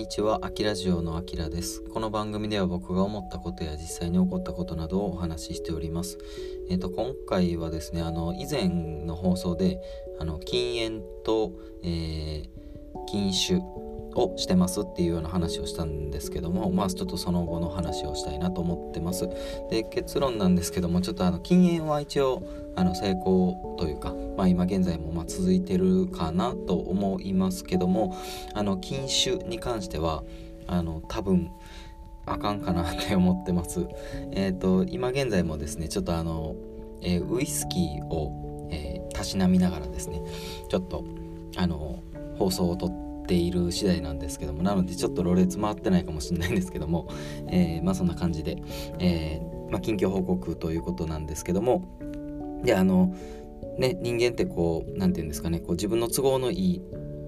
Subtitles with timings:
[0.00, 1.82] にちは、あきラジオのあきらです。
[1.82, 6.16] この番組では僕が思ったことや実際に起こったことなどをお話ししております。
[6.70, 8.70] えっ、ー、と、今回はですね、あの、以前
[9.04, 9.78] の放送で、
[10.18, 11.52] あの、禁煙と、
[11.82, 12.48] えー、
[13.08, 13.60] 禁酒
[14.14, 19.28] をしてますっていうような話をしたんですけどもまあちょっとその後の話をしたいなと思ってます。
[19.70, 22.42] で結論なんですけどもちょっとあの禁煙は一応
[22.76, 28.16] あの成功というかまあ今現在もま続いてるかなと思いますけども
[28.54, 30.24] あの禁酒に関しては
[30.66, 31.50] あの多分
[32.26, 33.86] あかんかなって思ってます。
[34.32, 36.54] えっ、ー、と今現在もですねちょっとあの、
[37.00, 40.22] えー、ウイスキーを、えー、たしなみながらですね
[40.68, 41.04] ちょっと
[41.56, 42.02] あの
[42.38, 42.99] 放送をとっ
[43.30, 47.06] ている次第なんですけどもなのでちょっとろれつ回ってないかもしれないんですけども、
[47.46, 48.56] えー、まあそんな感じで、
[48.98, 51.84] えー、まあ、近況報告ということなんですけども
[52.64, 53.14] であの
[53.78, 56.82] ね人間ってこう何て言うんですかねこう自分の都合のいい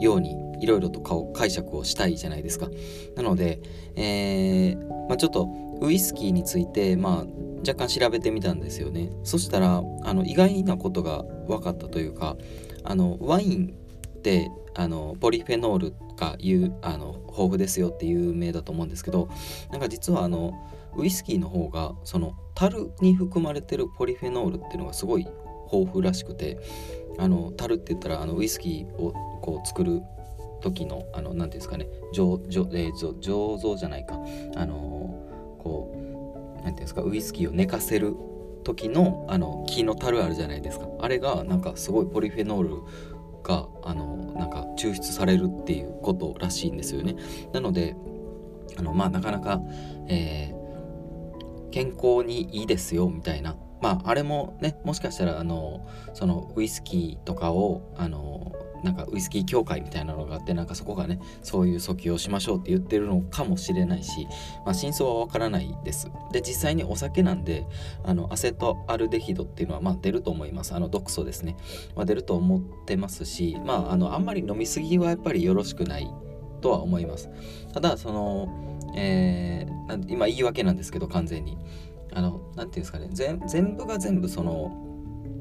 [0.00, 1.00] ようにいろいろと
[1.32, 2.68] 解釈をしたいじゃないですか。
[3.14, 3.60] なので、
[3.94, 5.48] えー、まあ、ちょっと
[5.80, 7.26] ウイスキーについて、まあ、
[7.60, 9.12] 若干調べてみたんですよね。
[9.22, 12.36] そしたらあの意外なことが分かったというか
[12.82, 13.74] あのワイン
[14.24, 19.28] ってあのポリフェノールがいうあの豊富ですよって有名だと思うんですけど
[19.70, 20.54] なんか実はあの
[20.96, 25.26] ウイスキーの方がその樽に含まれてるポリフェノールっていうのがすごい
[25.70, 26.58] 豊富らしくて
[27.18, 30.00] あの樽って言ったらあのウイスキーをこう作る
[30.62, 34.18] 時のあの何ていうんですかね醸醸,、えー、醸造じゃないか。
[34.56, 35.20] あの
[35.58, 38.16] こう何ていうんですかウイスキーを寝かせる
[38.62, 40.88] 時のあの木の樽あるじゃないですか。
[41.00, 42.76] あれがなんかすごいポリフェノール
[43.44, 47.14] があのなんか抽出されるっていうことらしいんですよね。
[47.52, 47.94] なので
[48.76, 49.60] あのまあなかなか、
[50.08, 58.52] えー、健康にいいですよみたいなまああれもねもしかしたらあのそのウイスキーとかをあの
[58.84, 64.28] なんかウイスキー協会みたいなのがあってなんかそこがねそういう訴求をしましょうって言ってるのかもしれないし、
[64.64, 66.10] まあ、真相はわからないです。
[66.32, 67.66] で実際にお酒なんで
[68.04, 70.74] あのアセトアルデヒドっていうのはまあ出ると思います。
[70.74, 71.56] あの毒素ですね、
[71.96, 76.12] まあ、出ると思ってますしまああのあんまり飲みすぎはやっぱりよろしくない
[76.60, 77.30] とは思います。
[77.72, 81.56] ただその、えー、今言い訳なんですけど完全に。
[82.16, 83.08] あの何て言うんですかね。
[83.10, 84.83] 全部が全部その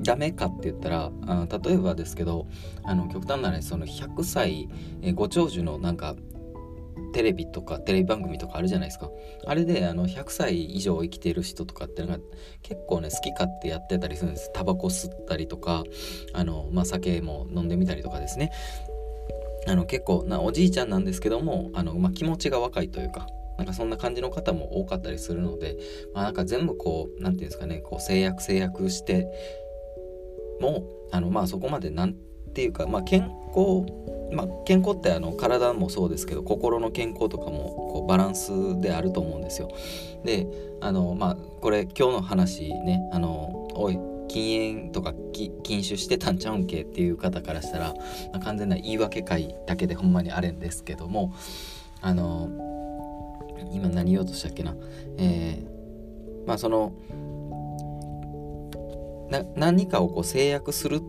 [0.00, 2.46] ダメかって言ったらあ例えばですけど
[2.84, 4.68] あの極端な話その100歳、
[5.02, 6.16] えご長寿のなんか
[7.12, 9.10] テレビとかテレビ番組とかあるじゃないですか。
[9.46, 12.18] あれであの100歳以上生きてる人とかってのが
[12.62, 14.50] 結構ね好き勝手やってたりするんです。
[14.52, 15.84] タバコ吸ったりとか
[16.34, 18.50] あの、まあ、酒も飲んでみたりとかですね。
[19.66, 23.26] あの結構なおじいちゃんなんですけどもあの、まあ、気持ちが若いというか
[23.58, 25.76] なんかそんな感じの方も多かったりするので、
[26.14, 29.26] まあ、なんか全部こう何て言うんですかねこう制約制約して
[30.60, 32.14] もあのまあそこまでなん
[32.54, 33.86] ていうか、まあ、健康
[34.32, 38.50] まあ、健康ってあの体もそうですけど心の健康とかもこうバランス
[38.80, 39.70] であると思うんですよ。
[40.24, 40.48] で
[40.80, 45.14] あのまあこれ今日の話ねあのおい禁煙とか
[45.62, 47.94] 禁酒してたんちゃうんけっていう方からしたら、
[48.32, 51.32] まあ、完全な言い訳会だけでほんまにあれんですけども
[52.00, 52.50] あの
[53.72, 54.74] 今何言おうとしたっけな
[55.18, 56.92] えー、まあその
[59.56, 61.00] 何かをこう制約する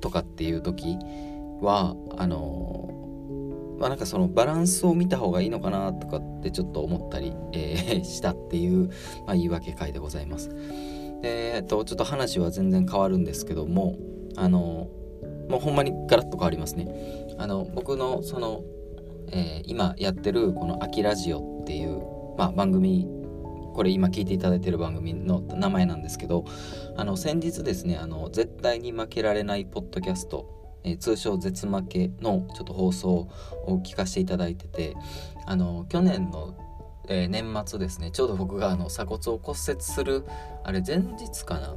[0.00, 0.98] とかっていう時
[1.60, 8.88] はあのまあなんかそのバランスを見た方がいいのかなとかってちょっと思ったり、えー、 したっていう、
[9.26, 10.50] まあ、言い訳会でございます。
[11.22, 13.96] でえっとちょっと話は全然変わるんですけども
[14.36, 14.88] あの
[15.48, 16.88] もうほんまにガラッと変わりますね。
[17.38, 18.62] あの僕のその、
[19.32, 22.00] えー、今やってるこの「秋ラジオ」っていう、
[22.36, 23.06] まあ、番組
[23.76, 26.46] これ今聞いていただいてる番組の名前なんですけど
[26.96, 33.28] あの先日ですねあの絶対に負けられないポッドキャスト、え、通称絶負けのちょっと放送を
[33.84, 34.96] 聞かせていただいてて
[35.44, 36.56] あの去年の
[37.08, 40.24] えー、年末ですねちょうど僕があの鎖骨を骨折する
[40.64, 41.76] あれ前日かな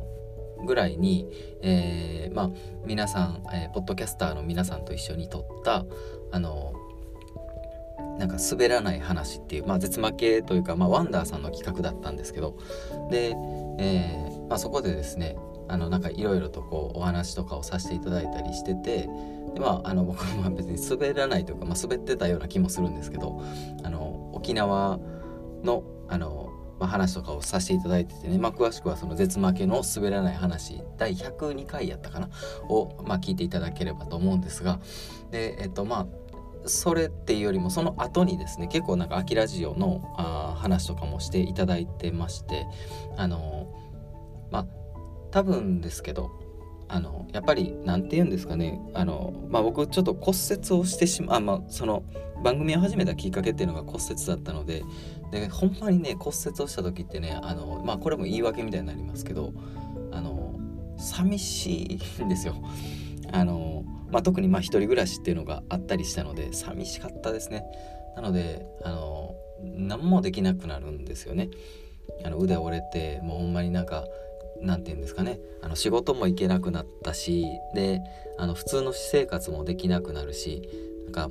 [0.65, 1.27] ぐらいに、
[1.61, 2.49] えー、まあ
[2.83, 5.85] 皆さん、えー、ポッドキャスターの皆さんと一緒に撮った
[6.31, 6.73] あの
[8.19, 12.57] なんか滑らない話っていう、まあ、絶負けというか、まあ、ワンダーさんの企画だったんですけど
[13.09, 13.33] で、
[13.79, 15.37] えーまあ、そこでですね
[15.69, 19.07] あのなんかいろいろとこうお話とかをさせていただいたりしてて
[19.53, 23.41] で、まあ、あの僕は 別に滑らないというか、まあ、滑ってたような気もするんですけど
[23.83, 24.99] あの沖縄
[25.63, 32.29] のあの、まあ、話とかをさせていただいててね、まあ、詳しくはその絶負けの滑らない話第102回やったかな
[32.67, 34.81] を、まあ、聞いていただければと思うんですが
[35.31, 36.28] でえっとまあ
[36.65, 42.67] それっていうよりもその後にですね結構なんか「秋ラジオの」あ話とかもしていただいてまして
[43.17, 43.67] あの
[44.51, 44.65] まあ
[45.31, 46.31] 多分ですけど
[46.89, 52.03] あのやっぱり何て言うんですかねあの、まあ、僕ちょっと骨折をしてしまう、まあ、その
[52.43, 54.83] 番組を始めたきっかけっていうのが骨折だったので
[55.31, 59.53] でほんまにね骨折をした時ってねあの、まあ、これも言い訳みたいになりますけど
[60.11, 60.59] あの
[60.97, 62.55] 寂しいんですよ。
[63.31, 67.63] あのまあ、特にまあ一人暮らしっていうのがあったりしたので寂しかったですね。
[68.15, 71.49] なのであの何もできなくなるんですよね。
[72.23, 74.05] あの腕折れてもうほんまになんか
[74.61, 78.01] 何て言うんですかねあの仕事も行けなくなったしで
[78.37, 80.67] あの普通の私生活もできなくなるし
[81.05, 81.29] なんか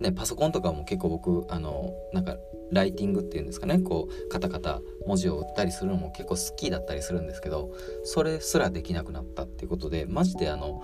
[0.00, 2.36] ねパソコンとかも結構僕あのなんか
[2.72, 7.74] ライティングっていうんですかねこうカタカタ文字を打ったりするのも結構好きだったりするんですけど
[8.04, 10.82] それすらできなくなったっていうことでマジであの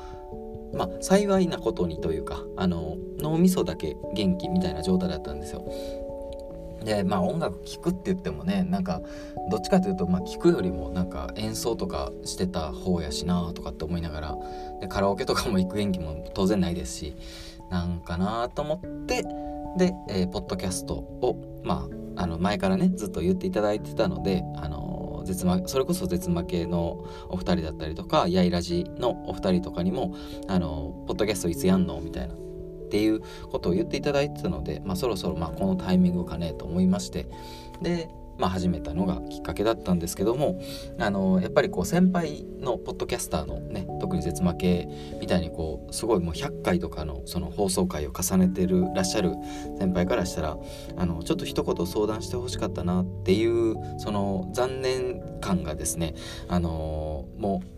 [0.72, 5.64] まあ幸いなことにというかあの脳みそだけ元気みたいな状態だったんですよ。
[6.84, 9.02] でまあ音楽聴くって言ってもねなんか
[9.50, 14.36] どっちかというと、まあ、聴くよりもなんか演奏とかしてた方やしなとかって思いながら
[14.80, 17.16] でカラオケとかも行く元気も当然ないですし
[17.70, 19.24] なんかなと思って
[19.76, 24.87] で、えー、ポッドキャストをまああの前からねずっと言っていただいてたのであの
[25.28, 30.14] 絶負それこそ絶負けのお二人だったりとかやいらじのお二人とかにも
[30.48, 33.20] あのポッドキャストいつやんのみたいなっていう
[33.50, 37.26] ことを言っていただいてたので、まあ、そろそろまあこのタイミングかねと思いまして。
[37.82, 38.08] で、
[38.38, 40.60] まあ、始めたのがきっかけだったんですけども
[40.98, 44.88] あのやっぱりこう先輩のポッドキャスターのね特に絶負け
[45.20, 49.34] みたいにこうすごいもう100回とかのその放送回を重ねてるらっしゃる
[49.78, 50.56] 先輩からしたら
[50.96, 56.14] あのちょっと一言相談してほしかったなっていうその残念感がですね
[56.48, 57.77] あのもう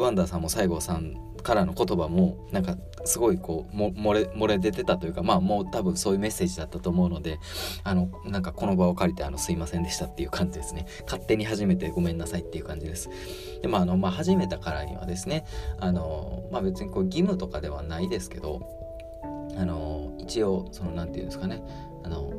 [0.00, 7.38] ワンダーさんも西郷さんからの言葉もなんかすごいこうも漏れ漏れ出てたというかまあもう多分そういうメッセージだったと思うので
[7.82, 10.86] あのなんかこの場を借りてあのすいませんでしたっていう感じですね。
[11.04, 13.08] 勝手に始めてごめんなさいっていう感じです。
[13.62, 15.44] でまああのまあ始めたからにはですね
[15.78, 18.60] あのまあ別にこう義務とかではないですけど
[19.56, 21.62] あの一応その何て言うんですかね
[22.04, 22.32] あの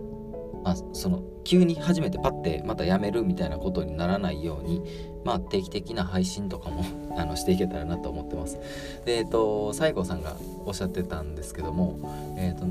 [0.64, 4.82] まあ、その急に初めてパッてまたやめるみたいなことにならないように
[5.24, 6.84] まあ、定期的な配信とかも
[7.18, 8.60] あのしていけたらなと思ってます。
[9.06, 10.36] で、えっ、と、西郷さんが
[10.66, 11.98] おっしゃってたんですけども、
[12.38, 12.66] えっ、と、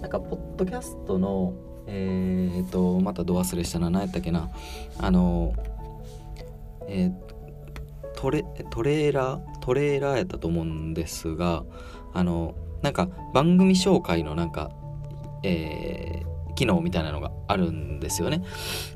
[0.00, 1.54] なんか、ポッドキャストの、
[1.86, 4.50] えっ、と、またど忘れしたな、何やったっけな、
[4.98, 5.52] あの、
[6.88, 7.10] え
[8.16, 11.64] トレ、トレーラー、トレーラーやったと思うんですが、
[12.12, 14.70] あの、なんか、番組紹介のなんか、
[15.42, 18.42] えー、機能みたいなのがあるんですよね。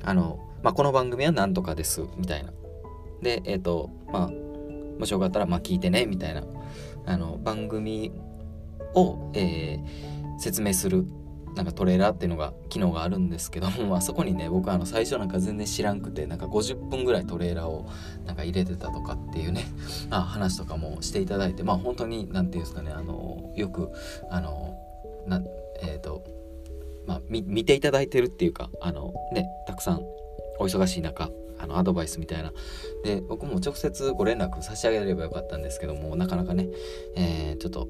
[0.02, 2.52] あの、まあ、この番組は何とかですみたいな
[3.22, 4.30] でえっ、ー、とまあ
[4.98, 6.42] もしよかったらまあ聞いてねみたいな
[7.06, 8.12] あの番組
[8.94, 11.06] を、えー、説明する
[11.54, 17.86] なんかトレーラーっていうのが機能があるんですけども、 まあそこにね僕あの最初なんか全然知らんくてなんか50分ぐらいトレーラーを
[18.24, 19.64] なんか入れてたとかっていうね、
[20.10, 23.90] まあ、話とかもしていただいてまあ本当に何て言うんですかねあのよく
[24.30, 24.78] あの
[25.26, 25.42] な
[25.82, 26.22] えっ、ー、と
[27.10, 30.02] まあ見ていただいてるっていうかあのねたくさん
[30.60, 31.28] お忙しい中
[31.58, 32.52] あのアドバイスみたいな。
[33.02, 36.68] で僕も直接ご連絡差し上げればよかったんですけどもなかなかね、
[37.16, 37.88] えー、ちょっと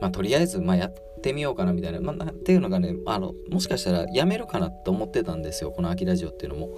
[0.00, 6.76] まあとりあえずまあやってみようかなみたいな、まあ、っていうのがねあのもしかしたらやめるかなと思ってたんですよこの秋ラジオっていうのも。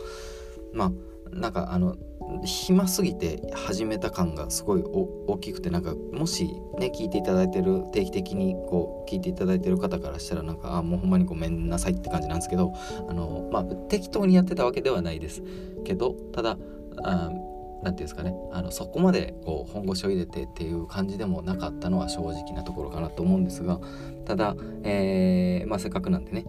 [0.74, 0.92] まあ
[1.34, 1.96] なんかあの
[2.44, 6.44] 暇すぎて始めた感がすごい大きくてなんかもし
[6.78, 12.72] ね聞いていただいてる定期的にこう聞いていただいてる方からしたらなんかあもうほんまにごめんなさいって感じなんですけど
[13.08, 15.42] あのまあ適当にやってたわけではないです
[15.84, 16.56] けどただ
[17.02, 17.40] あ何て
[17.82, 23.78] 言うんですかねあのそこまでこう本腰を入れてっていう感じでもなかったのは正直なところかなと思うんですが
[24.24, 26.46] ただ、え、まあ、せっかくなんでね、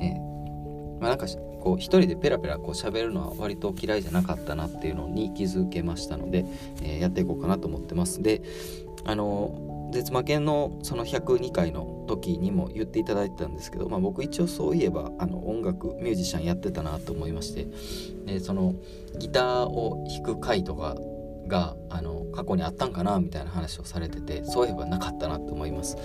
[0.00, 0.14] え、
[1.00, 1.26] まあ、なんか
[1.60, 6.44] こう一人でペラペラこう喋るのは割と嫌いじゃなかったなっていうのに気づけましたので、
[6.82, 8.42] えー、やっていこうかなと思ってますで
[9.04, 17.66] あの絶負けのその102回の時にも言っていただいてたんですけど、まあ、僕一応そういえばあの音楽ミュージシャンやってたなと思いまして
[18.26, 18.74] でその
[19.18, 20.96] ギターを弾く回とか
[21.46, 25.96] があの過去にあったんかなみたいな話をされててそういえばなかったなと思います。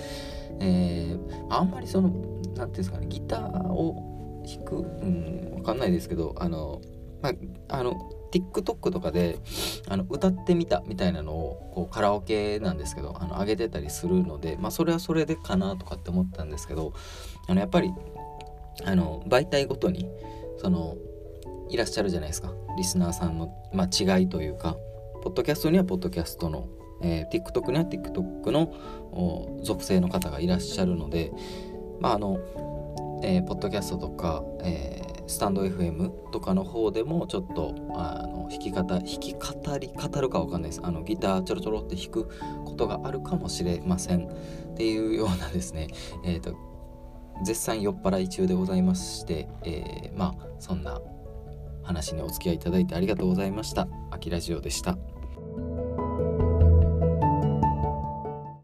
[0.58, 4.15] えー、あんまりその何て言うんですかねギターを
[4.46, 4.76] 弾く？
[4.76, 6.80] うん分かんないですけどあの
[7.22, 7.30] ま
[7.68, 9.38] ああの TikTok とかで
[9.88, 16.92] あの歌ってみたみたいなのをこうカラオケなんですけどあの上げてたりするのでまあそれはそれでかなとかって思ったんですけど
[17.48, 17.92] あのやっぱり
[18.84, 20.08] あの媒体ごとに
[20.58, 20.96] その
[21.70, 22.52] いらっしゃるじゃないですか。
[22.76, 24.76] リスナーさんの、まあ、違いというか
[25.22, 26.68] ポッドキャストにはポッドキャストの、
[27.02, 31.32] えー、TikTok には TikTok の属性の方がいらっしゃるので
[32.00, 32.38] まああの
[33.22, 42.28] えー、ポッドキャストとか、えスタンド FM とかの方でもちょっとあの弾き方弾き語り語るかわかんないですあのギターちょろちょろって弾く
[42.64, 45.88] ことがあるかもしれませんっていうようなですね
[46.24, 46.56] え、ー、と
[47.44, 51.00] 絶賛酔っ払い中でございまして、えー、まあそんな
[51.82, 53.88] 話にお付き合いいただいてありがとうございました。
[54.10, 54.96] あきラジオでした。